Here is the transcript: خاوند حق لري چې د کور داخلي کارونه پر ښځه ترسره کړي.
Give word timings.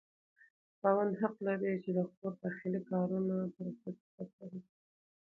خاوند 0.77 1.13
حق 1.21 1.35
لري 1.47 1.73
چې 1.83 1.89
د 1.97 1.99
کور 2.15 2.33
داخلي 2.43 2.79
کارونه 2.91 3.35
پر 3.55 3.67
ښځه 3.79 4.01
ترسره 4.15 4.47
کړي. 4.51 4.61